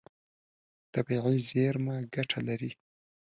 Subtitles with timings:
[0.93, 2.71] طبیعي زیرمه ګټه لري.